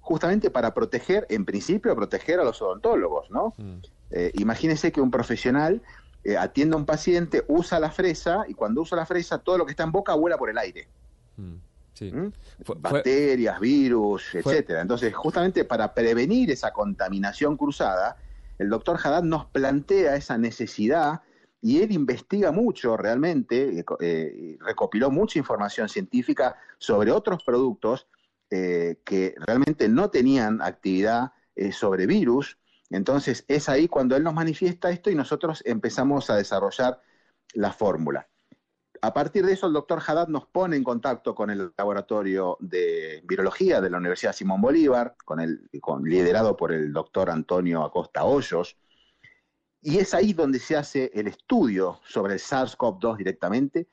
justamente 0.00 0.50
para 0.50 0.74
proteger, 0.74 1.26
en 1.30 1.46
principio, 1.46 1.96
proteger 1.96 2.40
a 2.40 2.44
los 2.44 2.60
odontólogos, 2.60 3.30
¿no? 3.30 3.54
Eh, 4.10 4.32
imagínense 4.34 4.92
que 4.92 5.00
un 5.00 5.10
profesional 5.10 5.80
eh, 6.24 6.36
atiende 6.36 6.74
a 6.74 6.78
un 6.78 6.86
paciente, 6.86 7.44
usa 7.48 7.78
la 7.78 7.90
fresa 7.90 8.44
y 8.48 8.54
cuando 8.54 8.80
usa 8.82 8.96
la 8.96 9.06
fresa 9.06 9.38
todo 9.38 9.58
lo 9.58 9.66
que 9.66 9.72
está 9.72 9.82
en 9.84 9.92
boca 9.92 10.14
vuela 10.14 10.36
por 10.38 10.50
el 10.50 10.58
aire. 10.58 10.88
Sí. 11.94 12.10
¿Mm? 12.12 12.32
Fue- 12.64 12.64
fue- 12.64 12.76
Bacterias, 12.80 13.60
virus, 13.60 14.34
etcétera. 14.34 14.80
Entonces, 14.80 15.14
justamente 15.14 15.64
para 15.64 15.94
prevenir 15.94 16.50
esa 16.50 16.72
contaminación 16.72 17.56
cruzada, 17.56 18.16
el 18.58 18.68
doctor 18.68 18.98
Haddad 19.02 19.22
nos 19.22 19.46
plantea 19.46 20.16
esa 20.16 20.38
necesidad 20.38 21.20
y 21.60 21.80
él 21.82 21.92
investiga 21.92 22.52
mucho 22.52 22.96
realmente, 22.96 23.78
eh, 23.80 23.84
eh, 24.00 24.56
recopiló 24.60 25.10
mucha 25.10 25.38
información 25.38 25.88
científica 25.88 26.56
sobre 26.78 27.10
otros 27.10 27.42
productos 27.44 28.06
eh, 28.50 28.96
que 29.04 29.34
realmente 29.46 29.88
no 29.88 30.10
tenían 30.10 30.60
actividad 30.62 31.32
eh, 31.56 31.72
sobre 31.72 32.06
virus. 32.06 32.58
Entonces 32.94 33.44
es 33.48 33.68
ahí 33.68 33.88
cuando 33.88 34.14
él 34.16 34.22
nos 34.22 34.34
manifiesta 34.34 34.90
esto 34.90 35.10
y 35.10 35.14
nosotros 35.14 35.62
empezamos 35.66 36.30
a 36.30 36.36
desarrollar 36.36 37.00
la 37.52 37.72
fórmula. 37.72 38.28
A 39.02 39.12
partir 39.12 39.44
de 39.44 39.52
eso, 39.52 39.66
el 39.66 39.72
doctor 39.72 40.00
Haddad 40.06 40.28
nos 40.28 40.46
pone 40.46 40.76
en 40.76 40.84
contacto 40.84 41.34
con 41.34 41.50
el 41.50 41.72
laboratorio 41.76 42.56
de 42.60 43.20
virología 43.24 43.80
de 43.80 43.90
la 43.90 43.98
Universidad 43.98 44.32
Simón 44.32 44.62
Bolívar, 44.62 45.16
con 45.24 45.40
el, 45.40 45.68
liderado 46.04 46.56
por 46.56 46.72
el 46.72 46.92
doctor 46.92 47.30
Antonio 47.30 47.82
Acosta 47.82 48.24
Hoyos, 48.24 48.78
y 49.82 49.98
es 49.98 50.14
ahí 50.14 50.32
donde 50.32 50.58
se 50.58 50.76
hace 50.76 51.10
el 51.12 51.26
estudio 51.26 52.00
sobre 52.06 52.34
el 52.34 52.38
SARS-CoV-2 52.38 53.18
directamente, 53.18 53.88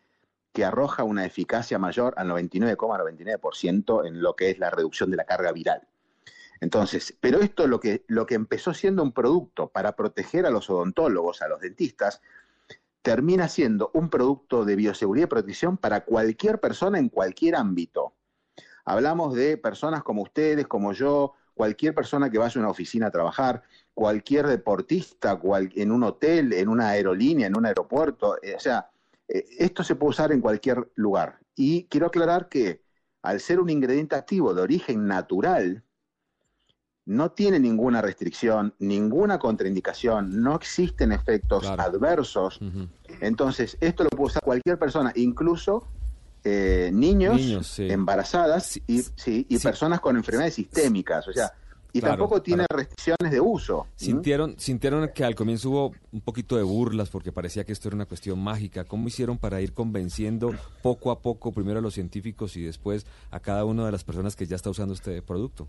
que 0.54 0.64
arroja 0.64 1.04
una 1.04 1.26
eficacia 1.26 1.78
mayor 1.78 2.14
al 2.18 2.30
99,99% 2.30 4.06
en 4.06 4.22
lo 4.22 4.36
que 4.36 4.52
es 4.52 4.60
la 4.60 4.70
reducción 4.70 5.12
de 5.12 5.18
la 5.18 5.26
carga 5.26 5.52
viral. 5.52 5.91
Entonces, 6.62 7.18
pero 7.20 7.42
esto 7.42 7.68
lo 7.68 7.80
que, 7.80 8.06
lo 8.08 8.28
que 8.28 8.36
empezó 8.36 8.74
siendo 8.74 9.02
un 9.02 9.12
producto 9.12 9.70
para 9.70 9.96
proteger 9.96 10.46
a 10.46 10.52
los 10.52 10.70
odontólogos, 10.70 11.42
a 11.42 11.48
los 11.48 11.60
dentistas, 11.60 12.22
termina 13.02 13.50
siendo 13.50 13.90
un 13.96 14.12
producto 14.12 14.64
de 14.64 14.76
bioseguridad 14.76 15.26
y 15.26 15.30
protección 15.30 15.78
para 15.78 16.06
cualquier 16.06 16.60
persona 16.60 17.00
en 17.00 17.10
cualquier 17.10 17.56
ámbito. 17.56 18.14
Hablamos 18.86 19.34
de 19.34 19.58
personas 19.58 20.04
como 20.04 20.22
ustedes, 20.22 20.68
como 20.68 20.94
yo, 20.94 21.34
cualquier 21.56 21.96
persona 21.96 22.30
que 22.30 22.38
vaya 22.38 22.60
a 22.60 22.64
una 22.64 22.72
oficina 22.72 23.08
a 23.08 23.12
trabajar, 23.12 23.64
cualquier 23.96 24.46
deportista, 24.46 25.40
en 25.76 25.92
un 25.92 26.04
hotel, 26.04 26.54
en 26.54 26.70
una 26.70 26.90
aerolínea, 26.90 27.48
en 27.48 27.58
un 27.58 27.66
aeropuerto, 27.66 28.38
eh, 28.42 28.56
o 28.56 28.60
sea, 28.60 28.90
eh, 29.28 29.46
esto 29.58 29.84
se 29.84 29.96
puede 29.96 30.12
usar 30.12 30.32
en 30.32 30.42
cualquier 30.42 30.92
lugar. 30.96 31.40
Y 31.56 31.86
quiero 31.86 32.08
aclarar 32.08 32.50
que 32.50 32.84
al 33.24 33.40
ser 33.40 33.60
un 33.60 33.70
ingrediente 33.70 34.16
activo 34.16 34.54
de 34.54 34.62
origen 34.62 35.08
natural, 35.08 35.84
no 37.06 37.32
tiene 37.32 37.60
ninguna 37.60 38.02
restricción, 38.02 38.74
ninguna 38.80 39.40
contraindicación, 39.40 40.42
no 40.42 40.56
existen 40.56 41.12
efectos 41.12 41.66
adversos. 41.66 42.60
Entonces, 43.20 43.78
esto 43.82 44.04
lo 44.04 44.10
puede 44.10 44.28
usar 44.28 44.44
cualquier 44.44 44.78
persona, 44.78 45.12
incluso 45.16 45.88
eh, 46.44 46.90
niños, 46.94 47.36
Niños, 47.36 47.68
sí. 47.68 47.88
embarazadas 47.90 48.78
y, 48.88 49.02
sí, 49.16 49.46
y 49.50 49.60
personas 49.60 50.00
con 50.00 50.16
enfermedades 50.16 50.56
sistémicas. 50.56 51.28
O 51.28 51.34
sea, 51.34 51.52
y 51.94 52.00
Claro, 52.00 52.14
tampoco 52.14 52.42
tiene 52.42 52.66
claro. 52.66 52.80
restricciones 52.80 53.32
de 53.32 53.42
uso. 53.42 53.84
¿Mm? 53.84 54.04
Sintieron, 54.04 54.56
sintieron 54.58 55.10
que 55.14 55.26
al 55.26 55.36
comienzo 55.36 55.70
hubo 55.70 55.92
un 56.14 56.22
poquito 56.22 56.56
de 56.56 56.64
burlas 56.64 57.10
porque 57.10 57.32
parecía 57.34 57.66
que 57.66 57.74
esto 57.74 57.90
era 57.90 57.96
una 57.96 58.06
cuestión 58.06 58.40
mágica. 58.40 58.86
¿Cómo 58.86 59.08
hicieron 59.10 59.38
para 59.38 59.60
ir 59.62 59.74
convenciendo 59.74 60.56
poco 60.82 61.12
a 61.12 61.20
poco, 61.20 61.52
primero 61.52 61.80
a 61.80 61.82
los 61.82 61.94
científicos 61.94 62.56
y 62.56 62.62
después 62.64 63.06
a 63.30 63.40
cada 63.42 63.66
una 63.66 63.86
de 63.86 63.92
las 63.92 64.04
personas 64.06 64.36
que 64.38 64.46
ya 64.48 64.56
está 64.56 64.70
usando 64.70 64.94
este 64.94 65.22
producto? 65.22 65.68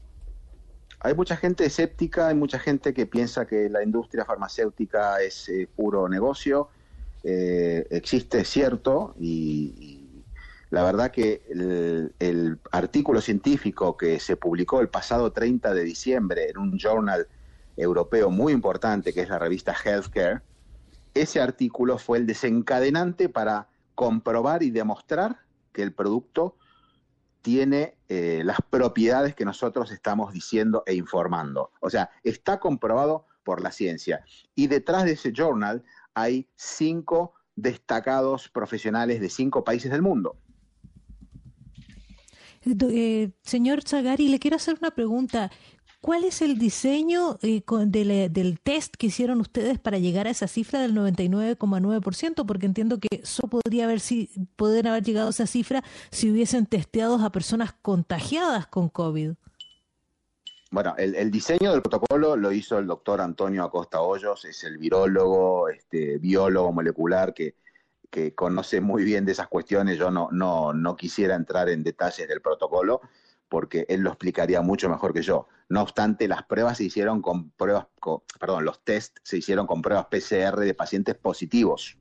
Hay 1.04 1.14
mucha 1.14 1.36
gente 1.36 1.64
escéptica, 1.64 2.28
hay 2.28 2.36
mucha 2.36 2.60
gente 2.60 2.94
que 2.94 3.06
piensa 3.06 3.44
que 3.44 3.68
la 3.68 3.82
industria 3.82 4.24
farmacéutica 4.24 5.20
es 5.20 5.48
eh, 5.48 5.68
puro 5.74 6.08
negocio. 6.08 6.68
Eh, 7.24 7.86
existe, 7.90 8.40
es 8.40 8.48
cierto, 8.48 9.14
y, 9.18 9.98
la 10.70 10.84
verdad 10.84 11.10
que 11.10 11.42
el, 11.50 12.14
el 12.18 12.58
artículo 12.70 13.20
científico 13.20 13.96
que 13.96 14.20
se 14.20 14.36
publicó 14.36 14.80
el 14.80 14.88
pasado 14.88 15.32
30 15.32 15.74
de 15.74 15.84
diciembre 15.84 16.48
en 16.48 16.56
un 16.56 16.78
journal 16.78 17.26
europeo 17.76 18.30
muy 18.30 18.52
importante, 18.52 19.12
que 19.12 19.22
es 19.22 19.28
la 19.28 19.38
revista 19.38 19.74
Healthcare, 19.74 20.40
ese 21.14 21.40
artículo 21.40 21.98
fue 21.98 22.18
el 22.18 22.26
desencadenante 22.26 23.28
para 23.28 23.66
comprobar 23.94 24.62
y 24.62 24.70
demostrar 24.70 25.40
que 25.72 25.82
el 25.82 25.92
producto 25.92 26.56
tiene 27.42 27.96
eh, 28.08 28.42
las 28.44 28.58
propiedades 28.70 29.34
que 29.34 29.44
nosotros 29.44 29.90
estamos 29.90 30.32
diciendo 30.32 30.84
e 30.86 30.94
informando. 30.94 31.72
O 31.80 31.90
sea, 31.90 32.10
está 32.22 32.58
comprobado 32.60 33.26
por 33.42 33.60
la 33.60 33.72
ciencia. 33.72 34.24
Y 34.54 34.68
detrás 34.68 35.04
de 35.04 35.12
ese 35.12 35.32
journal 35.32 35.82
hay 36.14 36.48
cinco 36.54 37.34
destacados 37.56 38.48
profesionales 38.48 39.20
de 39.20 39.28
cinco 39.28 39.64
países 39.64 39.90
del 39.90 40.02
mundo. 40.02 40.36
Do- 42.64 42.88
eh, 42.90 43.32
señor 43.42 43.82
Zagari, 43.82 44.28
le 44.28 44.38
quiero 44.38 44.56
hacer 44.56 44.76
una 44.80 44.92
pregunta. 44.92 45.50
¿Cuál 46.02 46.24
es 46.24 46.42
el 46.42 46.58
diseño 46.58 47.38
eh, 47.42 47.62
del 47.64 48.58
test 48.60 48.96
que 48.96 49.06
hicieron 49.06 49.40
ustedes 49.40 49.78
para 49.78 49.98
llegar 49.98 50.26
a 50.26 50.30
esa 50.30 50.48
cifra 50.48 50.80
del 50.80 50.96
99,9%? 50.96 52.44
Porque 52.44 52.66
entiendo 52.66 52.98
que 52.98 53.06
eso 53.22 53.46
podría 53.46 53.84
haber 53.84 54.00
si, 54.00 54.28
poder 54.56 54.88
haber 54.88 55.04
llegado 55.04 55.28
a 55.28 55.30
esa 55.30 55.46
cifra 55.46 55.84
si 56.10 56.28
hubiesen 56.28 56.66
testeado 56.66 57.24
a 57.24 57.30
personas 57.30 57.72
contagiadas 57.82 58.66
con 58.66 58.88
COVID. 58.88 59.34
Bueno, 60.72 60.94
el, 60.98 61.14
el 61.14 61.30
diseño 61.30 61.70
del 61.70 61.82
protocolo 61.82 62.34
lo 62.34 62.50
hizo 62.50 62.80
el 62.80 62.88
doctor 62.88 63.20
Antonio 63.20 63.62
Acosta 63.62 64.00
Hoyos, 64.00 64.44
es 64.44 64.64
el 64.64 64.78
virólogo, 64.78 65.68
este, 65.68 66.18
biólogo 66.18 66.72
molecular 66.72 67.32
que, 67.32 67.54
que 68.10 68.34
conoce 68.34 68.80
muy 68.80 69.04
bien 69.04 69.24
de 69.24 69.32
esas 69.32 69.46
cuestiones. 69.46 69.98
Yo 69.98 70.10
no, 70.10 70.30
no, 70.32 70.72
no 70.72 70.96
quisiera 70.96 71.36
entrar 71.36 71.68
en 71.68 71.84
detalles 71.84 72.26
del 72.26 72.40
protocolo 72.40 73.02
porque 73.52 73.84
él 73.90 74.00
lo 74.00 74.08
explicaría 74.08 74.62
mucho 74.62 74.88
mejor 74.88 75.12
que 75.12 75.20
yo. 75.20 75.46
No 75.68 75.82
obstante, 75.82 76.26
las 76.26 76.42
pruebas 76.44 76.78
se 76.78 76.84
hicieron 76.84 77.20
con 77.20 77.50
pruebas, 77.50 77.86
con- 78.00 78.20
perdón, 78.40 78.64
los 78.64 78.82
test 78.82 79.18
se 79.22 79.36
hicieron 79.36 79.66
con 79.66 79.82
pruebas 79.82 80.06
PCR 80.06 80.58
de 80.58 80.72
pacientes 80.72 81.16
positivos. 81.16 81.98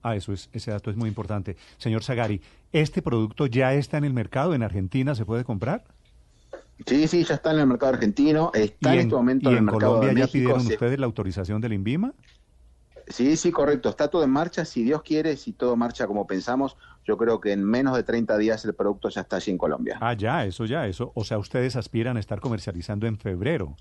Ah, 0.00 0.14
eso 0.14 0.32
es, 0.32 0.48
ese 0.52 0.70
dato 0.70 0.90
es 0.90 0.96
muy 0.96 1.08
importante. 1.08 1.56
Señor 1.78 2.04
Sagari, 2.04 2.40
¿este 2.70 3.02
producto 3.02 3.46
ya 3.46 3.74
está 3.74 3.98
en 3.98 4.04
el 4.04 4.12
mercado? 4.12 4.54
¿En 4.54 4.62
Argentina 4.62 5.16
se 5.16 5.24
puede 5.24 5.42
comprar? 5.42 5.82
Sí, 6.86 7.08
sí, 7.08 7.24
ya 7.24 7.34
está 7.34 7.50
en 7.52 7.58
el 7.58 7.66
mercado 7.66 7.94
argentino, 7.94 8.52
está 8.54 8.90
¿Y 8.90 8.92
en, 8.92 9.00
en, 9.00 9.00
este 9.00 9.14
momento 9.16 9.50
y 9.50 9.52
en 9.54 9.58
el 9.58 9.62
mercado 9.64 9.94
Colombia 9.94 10.08
de 10.10 10.14
ya 10.14 10.20
México. 10.26 10.32
pidieron 10.34 10.60
se- 10.60 10.74
ustedes 10.74 11.00
la 11.00 11.06
autorización 11.06 11.60
del 11.60 11.72
INVIMA? 11.72 12.14
Sí, 13.06 13.36
sí, 13.36 13.52
correcto. 13.52 13.88
Está 13.88 14.08
todo 14.08 14.24
en 14.24 14.30
marcha. 14.30 14.64
Si 14.64 14.82
Dios 14.82 15.02
quiere, 15.02 15.36
si 15.36 15.52
todo 15.52 15.76
marcha 15.76 16.06
como 16.06 16.26
pensamos, 16.26 16.76
yo 17.04 17.16
creo 17.16 17.40
que 17.40 17.52
en 17.52 17.64
menos 17.64 17.96
de 17.96 18.02
30 18.02 18.38
días 18.38 18.64
el 18.64 18.74
producto 18.74 19.08
ya 19.08 19.22
está 19.22 19.36
allí 19.36 19.52
en 19.52 19.58
Colombia. 19.58 19.98
Ah, 20.00 20.14
ya, 20.14 20.44
eso 20.44 20.64
ya, 20.64 20.86
eso. 20.86 21.12
O 21.14 21.24
sea, 21.24 21.38
ustedes 21.38 21.76
aspiran 21.76 22.16
a 22.16 22.20
estar 22.20 22.40
comercializando 22.40 23.06
en 23.06 23.18
febrero. 23.18 23.76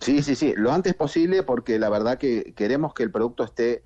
Sí, 0.00 0.22
sí, 0.22 0.34
sí. 0.34 0.54
Lo 0.56 0.72
antes 0.72 0.94
posible 0.94 1.42
porque 1.42 1.78
la 1.78 1.88
verdad 1.90 2.18
que 2.18 2.52
queremos 2.54 2.94
que 2.94 3.02
el 3.02 3.10
producto 3.10 3.44
esté 3.44 3.82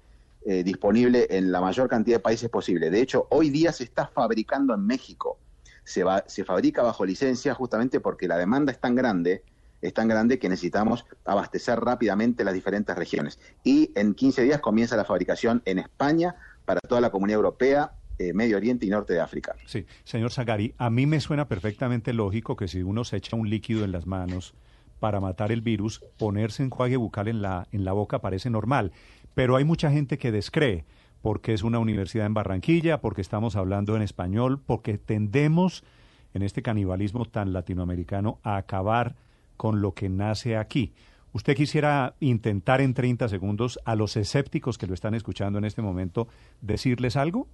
eh, 0.47 0.63
disponible 0.63 1.27
en 1.31 1.51
la 1.51 1.61
mayor 1.61 1.89
cantidad 1.89 2.17
de 2.17 2.21
países 2.21 2.51
posible. 2.51 2.91
De 2.91 3.01
hecho, 3.01 3.27
hoy 3.31 3.51
día 3.51 3.73
se 3.73 3.85
está 3.85 4.07
fabricando 4.07 4.75
en 4.75 4.87
México. 4.87 5.39
Se, 5.85 6.05
va, 6.05 6.25
se 6.27 6.45
fabrica 6.45 6.83
bajo 6.83 7.05
licencia 7.05 7.55
justamente 7.55 8.01
porque 8.01 8.29
la 8.29 8.37
demanda 8.37 8.73
es 8.73 8.81
tan 8.81 8.95
grande, 8.95 9.43
es 9.85 9.93
tan 9.93 10.09
grande 10.09 10.39
que 10.39 10.49
necesitamos 10.49 11.05
abastecer 11.27 11.79
rápidamente 11.79 12.43
las 12.43 12.55
diferentes 12.55 12.97
regiones. 12.97 13.39
Y 13.65 13.91
en 13.95 14.15
15 14.15 14.43
días 14.43 14.61
comienza 14.61 14.97
la 14.97 15.05
fabricación 15.05 15.61
en 15.67 15.79
España 15.79 16.37
para 16.65 16.81
toda 16.81 17.03
la 17.03 17.11
comunidad 17.11 17.37
europea, 17.37 17.93
eh, 18.19 18.33
Medio 18.33 18.57
Oriente 18.57 18.87
y 18.87 18.89
Norte 18.89 19.13
de 19.13 19.21
África. 19.21 19.55
Sí, 19.67 19.85
señor 20.05 20.33
Sagari, 20.33 20.75
a 20.79 20.89
mí 20.89 21.05
me 21.05 21.21
suena 21.21 21.49
perfectamente 21.49 22.15
lógico 22.15 22.57
que 22.57 22.67
si 22.67 22.83
uno 22.83 23.05
se 23.05 23.19
echa 23.19 23.37
un 23.37 23.51
líquido 23.51 23.85
en 23.85 23.93
las 23.93 24.07
manos 24.07 24.55
para 25.01 25.21
matar 25.21 25.53
el 25.53 25.61
virus, 25.61 26.03
ponerse 26.17 26.63
enjuague 26.63 26.97
bucal 26.97 27.29
en 27.29 27.43
la, 27.43 27.69
en 27.71 27.85
la 27.85 27.93
boca 27.93 28.23
parece 28.23 28.49
normal. 28.49 28.93
Pero 29.35 29.57
hay 29.57 29.65
mucha 29.65 29.91
gente 29.91 30.17
que 30.17 30.33
descree, 30.33 30.87
porque 31.21 31.53
es 31.53 31.63
una 31.63 31.79
universidad 31.79 32.25
en 32.25 32.33
Barranquilla, 32.33 33.03
porque 33.03 33.21
estamos 33.21 33.55
hablando 33.55 33.97
en 33.97 34.03
español, 34.03 34.63
porque 34.65 34.97
tendemos 34.97 35.85
en 36.33 36.41
este 36.41 36.63
canibalismo 36.63 37.27
tan 37.27 37.53
latinoamericano 37.53 38.39
a 38.43 38.57
acabar 38.57 39.17
con 39.57 39.81
lo 39.81 39.93
que 39.93 40.09
nace 40.09 40.57
aquí. 40.57 40.93
¿Usted 41.33 41.57
quisiera 41.57 42.15
intentar 42.21 42.81
en 42.81 42.95
30 42.95 43.29
segundos 43.29 43.81
a 43.85 43.97
los 43.97 44.17
escépticos 44.17 44.79
que 44.79 44.87
lo 44.87 44.95
están 44.95 45.15
escuchando 45.15 45.59
en 45.59 45.65
este 45.65 45.83
momento 45.83 46.29
decirles 46.61 47.17
algo? 47.17 47.49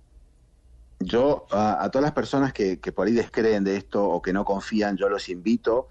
Yo 1.00 1.46
a, 1.50 1.88
todas 1.90 2.02
las 2.02 2.12
personas 2.12 2.52
que, 2.52 2.78
que 2.78 2.92
por 2.92 3.06
ahí 3.06 3.14
descreen 3.14 3.64
de 3.64 3.76
esto 3.76 4.06
o 4.06 4.20
que 4.20 4.34
no 4.34 4.44
confían, 4.44 4.98
yo 4.98 5.08
los 5.08 5.30
invito 5.30 5.88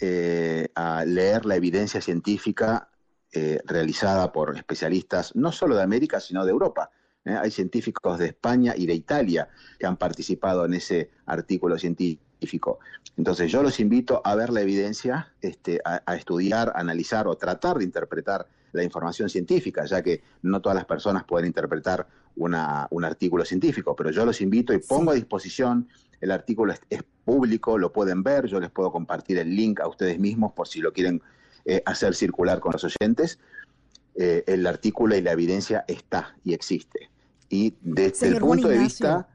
eh, 0.00 0.68
a 0.74 1.04
leer 1.04 1.46
la 1.46 1.54
evidencia 1.54 2.00
científica 2.00 2.88
eh, 3.32 3.60
realizada 3.64 4.32
por 4.32 4.56
especialistas 4.56 5.34
no 5.34 5.50
solo 5.50 5.76
de 5.76 5.82
América, 5.82 6.20
sino 6.20 6.44
de 6.44 6.50
Europa. 6.50 6.90
¿eh? 7.24 7.36
Hay 7.40 7.50
científicos 7.50 8.18
de 8.18 8.26
España 8.26 8.74
y 8.76 8.86
de 8.86 8.94
Italia 8.94 9.48
que 9.78 9.86
han 9.86 9.96
participado 9.96 10.64
en 10.64 10.74
ese 10.74 11.10
artículo 11.26 11.78
científico. 11.78 12.22
Entonces 13.16 13.50
yo 13.50 13.62
los 13.62 13.80
invito 13.80 14.20
a 14.24 14.34
ver 14.34 14.50
la 14.50 14.60
evidencia, 14.60 15.32
este, 15.40 15.80
a, 15.84 16.02
a 16.06 16.16
estudiar, 16.16 16.72
analizar 16.74 17.26
o 17.28 17.36
tratar 17.36 17.78
de 17.78 17.84
interpretar 17.84 18.46
la 18.72 18.82
información 18.82 19.28
científica, 19.28 19.84
ya 19.84 20.02
que 20.02 20.22
no 20.42 20.60
todas 20.60 20.76
las 20.76 20.84
personas 20.84 21.24
pueden 21.24 21.46
interpretar 21.46 22.06
una, 22.36 22.88
un 22.90 23.04
artículo 23.04 23.44
científico, 23.44 23.94
pero 23.94 24.10
yo 24.10 24.26
los 24.26 24.40
invito 24.40 24.72
y 24.72 24.78
pongo 24.78 25.12
a 25.12 25.14
disposición, 25.14 25.88
el 26.20 26.30
artículo 26.30 26.72
es, 26.72 26.80
es, 26.90 27.02
público, 27.24 27.78
lo 27.78 27.90
pueden 27.92 28.22
ver, 28.22 28.46
yo 28.46 28.60
les 28.60 28.70
puedo 28.70 28.92
compartir 28.92 29.38
el 29.38 29.54
link 29.56 29.80
a 29.80 29.88
ustedes 29.88 30.18
mismos 30.18 30.52
por 30.52 30.68
si 30.68 30.80
lo 30.80 30.92
quieren 30.92 31.22
eh, 31.64 31.82
hacer 31.86 32.14
circular 32.14 32.60
con 32.60 32.72
los 32.72 32.84
oyentes. 32.84 33.38
Eh, 34.14 34.44
el 34.46 34.66
artículo 34.66 35.16
y 35.16 35.22
la 35.22 35.32
evidencia 35.32 35.84
está 35.88 36.36
y 36.44 36.52
existe. 36.52 37.10
Y 37.48 37.74
desde 37.80 38.14
Señor 38.14 38.34
el 38.36 38.40
punto 38.42 38.68
de 38.68 38.78
vista... 38.78 39.28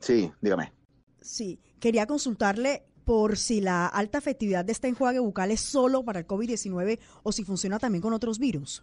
Sí, 0.00 0.30
dígame. 0.40 0.72
Sí, 1.20 1.58
quería 1.80 2.06
consultarle 2.06 2.84
por 3.04 3.36
si 3.36 3.60
la 3.60 3.86
alta 3.86 4.18
efectividad 4.18 4.64
de 4.64 4.72
este 4.72 4.88
enjuague 4.88 5.18
bucal 5.18 5.50
es 5.50 5.60
solo 5.60 6.04
para 6.04 6.20
el 6.20 6.26
COVID-19 6.26 6.98
o 7.22 7.32
si 7.32 7.44
funciona 7.44 7.78
también 7.78 8.02
con 8.02 8.12
otros 8.12 8.38
virus. 8.38 8.82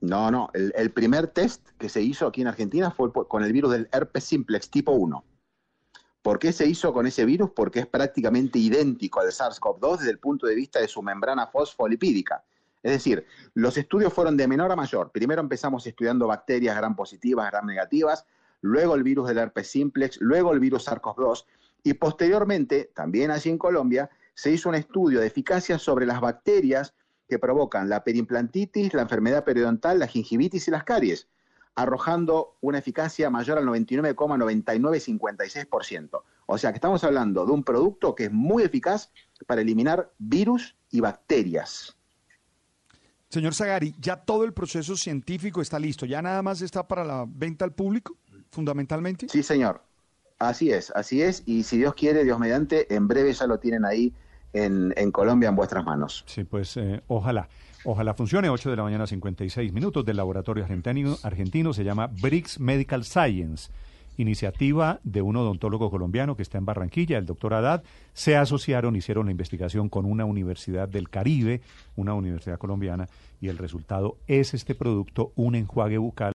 No, 0.00 0.30
no, 0.30 0.50
el, 0.52 0.90
primer 0.90 1.28
test 1.28 1.70
que 1.78 1.88
se 1.88 2.02
hizo 2.02 2.26
aquí 2.26 2.42
en 2.42 2.48
Argentina 2.48 2.90
fue 2.90 3.10
con 3.12 3.42
el 3.42 3.52
virus 3.52 3.72
del 3.72 3.88
herpes 3.92 4.24
simplex 4.24 4.70
tipo 4.70 4.92
1. 4.92 5.24
¿Por 6.22 6.38
qué 6.38 6.52
se 6.52 6.66
hizo 6.66 6.92
con 6.92 7.06
ese 7.06 7.24
virus? 7.24 7.50
Porque 7.50 7.80
es 7.80 7.86
prácticamente 7.86 8.58
idéntico 8.58 9.20
al 9.20 9.28
SARS-CoV-2 9.28 9.98
desde 9.98 10.10
el 10.10 10.18
punto 10.18 10.46
de 10.46 10.56
vista 10.56 10.80
de 10.80 10.88
su 10.88 11.00
membrana 11.00 11.46
fosfolipídica. 11.46 12.44
Es 12.82 12.92
decir, 12.92 13.24
los 13.54 13.76
estudios 13.78 14.12
fueron 14.12 14.36
de 14.36 14.46
menor 14.46 14.70
a 14.70 14.76
mayor. 14.76 15.12
Primero 15.12 15.40
empezamos 15.40 15.86
estudiando 15.86 16.26
bacterias 16.26 16.76
gram 16.76 16.94
positivas, 16.94 17.50
gram 17.50 17.64
negativas, 17.64 18.26
luego 18.60 18.94
el 18.96 19.02
virus 19.02 19.28
del 19.28 19.38
herpes 19.38 19.68
simplex, 19.68 20.20
luego 20.20 20.52
el 20.52 20.60
virus 20.60 20.88
SARS-CoV-2 20.88 21.44
y 21.82 21.94
posteriormente, 21.94 22.90
también 22.94 23.30
allí 23.30 23.50
en 23.50 23.58
Colombia, 23.58 24.10
se 24.34 24.50
hizo 24.50 24.68
un 24.68 24.74
estudio 24.74 25.20
de 25.20 25.26
eficacia 25.26 25.78
sobre 25.78 26.06
las 26.06 26.20
bacterias 26.20 26.94
que 27.28 27.38
provocan 27.38 27.88
la 27.88 28.04
perimplantitis, 28.04 28.94
la 28.94 29.02
enfermedad 29.02 29.44
periodontal, 29.44 29.98
la 29.98 30.06
gingivitis 30.06 30.68
y 30.68 30.70
las 30.70 30.84
caries, 30.84 31.28
arrojando 31.74 32.56
una 32.60 32.78
eficacia 32.78 33.30
mayor 33.30 33.58
al 33.58 33.66
99,9956%. 33.66 36.22
O 36.46 36.58
sea 36.58 36.70
que 36.70 36.76
estamos 36.76 37.02
hablando 37.04 37.44
de 37.44 37.52
un 37.52 37.64
producto 37.64 38.14
que 38.14 38.26
es 38.26 38.32
muy 38.32 38.62
eficaz 38.62 39.10
para 39.46 39.60
eliminar 39.60 40.12
virus 40.18 40.76
y 40.90 41.00
bacterias. 41.00 41.96
Señor 43.28 43.54
Zagari, 43.54 43.94
ya 43.98 44.16
todo 44.16 44.44
el 44.44 44.52
proceso 44.52 44.96
científico 44.96 45.60
está 45.60 45.78
listo, 45.78 46.06
ya 46.06 46.22
nada 46.22 46.42
más 46.42 46.62
está 46.62 46.86
para 46.86 47.04
la 47.04 47.26
venta 47.28 47.64
al 47.64 47.74
público, 47.74 48.16
fundamentalmente. 48.50 49.28
Sí, 49.28 49.42
señor. 49.42 49.82
Así 50.38 50.70
es, 50.70 50.92
así 50.94 51.22
es. 51.22 51.42
Y 51.46 51.62
si 51.62 51.78
Dios 51.78 51.94
quiere, 51.94 52.24
Dios 52.24 52.38
mediante, 52.38 52.94
en 52.94 53.08
breve 53.08 53.32
ya 53.32 53.46
lo 53.46 53.58
tienen 53.58 53.84
ahí 53.84 54.12
en, 54.52 55.10
Colombia 55.12 55.48
en 55.48 55.56
vuestras 55.56 55.84
manos. 55.84 56.24
Sí, 56.26 56.44
pues 56.44 56.76
eh, 56.76 57.02
ojalá. 57.08 57.48
Ojalá 57.84 58.14
funcione. 58.14 58.48
8 58.48 58.70
de 58.70 58.76
la 58.76 58.82
mañana, 58.82 59.06
56 59.06 59.72
minutos 59.72 60.04
del 60.04 60.16
laboratorio 60.16 60.64
argentino, 60.64 61.16
argentino. 61.22 61.72
Se 61.72 61.84
llama 61.84 62.08
BRICS 62.20 62.60
Medical 62.60 63.04
Science. 63.04 63.70
Iniciativa 64.18 64.98
de 65.04 65.20
un 65.20 65.36
odontólogo 65.36 65.90
colombiano 65.90 66.36
que 66.36 66.42
está 66.42 66.58
en 66.58 66.64
Barranquilla, 66.64 67.18
el 67.18 67.26
doctor 67.26 67.54
Haddad. 67.54 67.82
Se 68.14 68.36
asociaron, 68.36 68.96
hicieron 68.96 69.26
la 69.26 69.32
investigación 69.32 69.88
con 69.88 70.04
una 70.06 70.24
universidad 70.24 70.88
del 70.88 71.10
Caribe, 71.10 71.60
una 71.96 72.14
universidad 72.14 72.58
colombiana, 72.58 73.08
y 73.40 73.48
el 73.48 73.58
resultado 73.58 74.16
es 74.26 74.54
este 74.54 74.74
producto, 74.74 75.32
un 75.36 75.54
enjuague 75.54 75.98
bucal. 75.98 76.35